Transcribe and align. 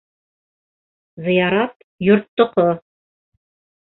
Зыярат 1.27 1.75
йорттоҡо! 2.07 2.65